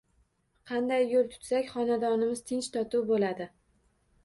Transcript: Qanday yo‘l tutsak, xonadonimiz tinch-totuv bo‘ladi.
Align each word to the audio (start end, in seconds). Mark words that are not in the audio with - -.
Qanday 0.71 1.05
yo‘l 1.11 1.29
tutsak, 1.35 1.69
xonadonimiz 1.75 2.43
tinch-totuv 2.51 3.07
bo‘ladi. 3.13 3.51